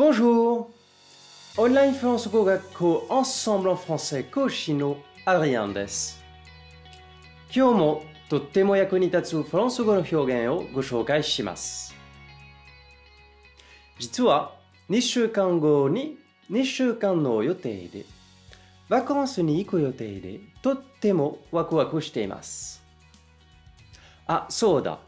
[0.00, 0.64] Bonjour!
[1.58, 6.24] オンラインフランス語学校 Ensemble en français 講師のアドリアンです。
[7.54, 11.94] 今日もとっても役に立つフランス語の表現をご紹介します。
[13.98, 14.54] 実は
[14.88, 16.16] 2週間後に
[16.50, 18.06] 2週間の予定で
[18.88, 22.82] バカンスに行く予定でとってもワクワクしています。
[24.26, 24.98] あ、そうだ。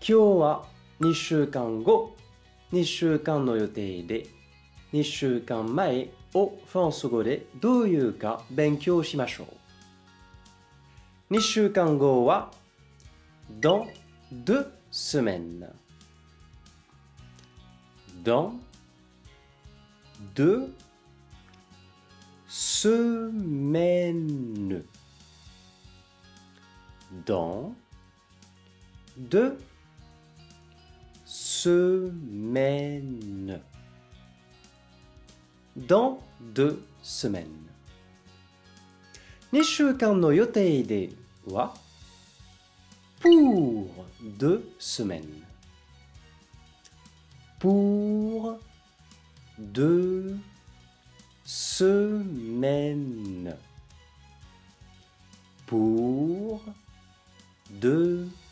[0.00, 0.64] 今日は
[0.98, 2.16] 2週間後、
[2.72, 4.26] 2週間の予定で
[4.92, 9.44] 2週間前をフランス語でどういうか勉強しましょ
[11.30, 11.34] う。
[11.34, 12.52] 2週間後は
[13.60, 13.86] dans
[14.32, 15.68] deux semaines.
[18.24, 18.52] Dans
[20.34, 20.72] deux
[22.48, 23.12] semaines.
[27.24, 27.74] Dans
[29.16, 29.56] deux
[31.66, 33.60] semaines.
[35.76, 36.20] Dans
[36.54, 37.66] deux semaines.
[39.52, 41.10] 2週間の予定で
[41.50, 41.74] は
[43.20, 43.88] pour
[44.38, 45.42] deux semaines.
[47.58, 48.60] Pour
[49.58, 50.38] deux
[51.44, 52.96] semaines.
[55.66, 56.62] Pour
[57.70, 58.45] deux semaines.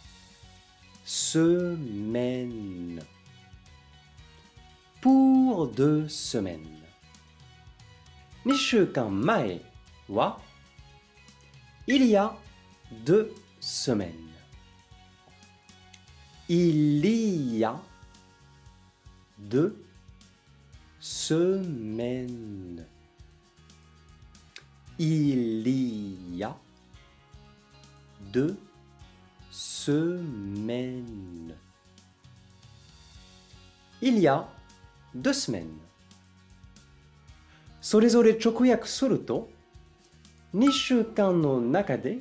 [1.04, 3.00] semaine.
[5.00, 6.80] Pour deux semaines.
[8.44, 9.60] Nishukan mae
[10.08, 10.38] wa
[11.86, 12.34] il y a
[13.04, 14.12] deux semaines.
[16.48, 17.80] Il y a
[19.38, 19.84] deux
[21.00, 22.86] semaines.
[24.98, 25.68] Il
[26.36, 26.56] y a
[28.32, 28.73] deux semaines.
[34.00, 34.48] Il y a
[35.14, 35.78] deux semaines.
[37.80, 39.48] それぞれ直訳すると
[40.56, 42.18] 2週間の中で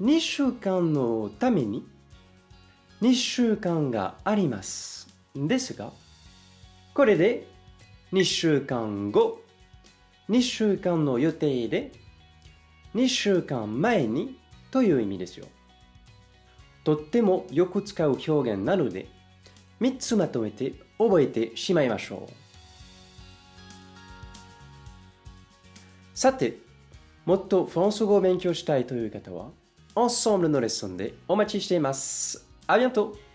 [0.00, 1.86] 2週間のために
[3.02, 5.06] 2週間があります。
[5.36, 5.92] ですが、
[6.92, 7.46] これで
[8.12, 9.42] 2週間後、
[10.28, 11.92] 2週間の予定で
[12.96, 14.36] 2週間前に
[14.72, 15.46] という意味ですよ。
[16.90, 19.06] とってもよく使う表現なので、
[19.80, 22.32] 3つまとめて覚えてしまいましょう。
[26.18, 26.58] さて、
[27.26, 29.50] もっとフランス語を勉強したいという方は、
[29.94, 32.44] Ensemble のレッスンでお待ちしています。
[32.66, 33.29] ありがとう